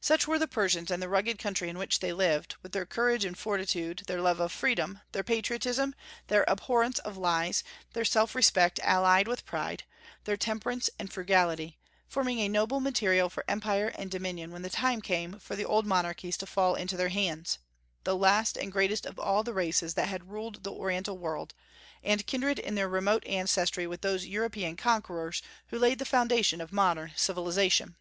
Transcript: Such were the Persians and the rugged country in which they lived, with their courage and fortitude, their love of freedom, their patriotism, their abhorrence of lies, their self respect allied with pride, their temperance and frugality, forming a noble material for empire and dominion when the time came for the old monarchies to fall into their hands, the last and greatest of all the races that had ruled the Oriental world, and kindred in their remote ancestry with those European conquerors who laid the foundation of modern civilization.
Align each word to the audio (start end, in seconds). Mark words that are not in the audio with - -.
Such 0.00 0.28
were 0.28 0.38
the 0.38 0.46
Persians 0.46 0.88
and 0.88 1.02
the 1.02 1.08
rugged 1.08 1.36
country 1.40 1.68
in 1.68 1.78
which 1.78 1.98
they 1.98 2.12
lived, 2.12 2.54
with 2.62 2.70
their 2.70 2.86
courage 2.86 3.24
and 3.24 3.36
fortitude, 3.36 4.04
their 4.06 4.20
love 4.20 4.38
of 4.38 4.52
freedom, 4.52 5.00
their 5.10 5.24
patriotism, 5.24 5.96
their 6.28 6.44
abhorrence 6.46 7.00
of 7.00 7.16
lies, 7.16 7.64
their 7.92 8.04
self 8.04 8.36
respect 8.36 8.78
allied 8.84 9.26
with 9.26 9.44
pride, 9.44 9.82
their 10.22 10.36
temperance 10.36 10.90
and 10.96 11.12
frugality, 11.12 11.76
forming 12.06 12.38
a 12.38 12.46
noble 12.48 12.78
material 12.78 13.28
for 13.28 13.44
empire 13.48 13.88
and 13.98 14.12
dominion 14.12 14.52
when 14.52 14.62
the 14.62 14.70
time 14.70 15.00
came 15.00 15.40
for 15.40 15.56
the 15.56 15.64
old 15.64 15.84
monarchies 15.86 16.36
to 16.36 16.46
fall 16.46 16.76
into 16.76 16.96
their 16.96 17.08
hands, 17.08 17.58
the 18.04 18.16
last 18.16 18.56
and 18.56 18.70
greatest 18.70 19.04
of 19.04 19.18
all 19.18 19.42
the 19.42 19.52
races 19.52 19.94
that 19.94 20.06
had 20.06 20.30
ruled 20.30 20.62
the 20.62 20.70
Oriental 20.70 21.18
world, 21.18 21.52
and 22.04 22.28
kindred 22.28 22.60
in 22.60 22.76
their 22.76 22.88
remote 22.88 23.26
ancestry 23.26 23.88
with 23.88 24.02
those 24.02 24.24
European 24.24 24.76
conquerors 24.76 25.42
who 25.66 25.78
laid 25.80 25.98
the 25.98 26.04
foundation 26.04 26.60
of 26.60 26.70
modern 26.72 27.10
civilization. 27.16 27.96